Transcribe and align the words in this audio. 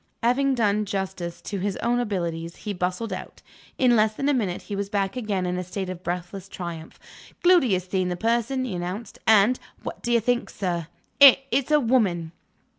Having 0.23 0.55
done 0.55 0.85
justice 0.85 1.41
to 1.43 1.59
his 1.59 1.75
own 1.77 1.99
abilities, 1.99 2.55
he 2.65 2.73
bustled 2.73 3.13
out. 3.13 3.43
In 3.77 3.95
less 3.95 4.15
than 4.15 4.27
a 4.29 4.33
minute, 4.33 4.63
he 4.63 4.75
was 4.75 4.89
back 4.89 5.15
again 5.15 5.45
in 5.45 5.59
a 5.59 5.63
state 5.63 5.91
of 5.91 6.01
breathless 6.01 6.49
triumph. 6.49 6.99
"Gloody 7.43 7.73
has 7.73 7.83
seen 7.83 8.09
the 8.09 8.17
person," 8.17 8.65
he 8.65 8.73
announced; 8.73 9.19
"and 9.27 9.59
(what 9.83 10.01
do 10.01 10.11
you 10.11 10.19
think, 10.19 10.49
sir?) 10.49 10.87
it's 11.19 11.69
a 11.69 11.79
woman!" 11.79 12.31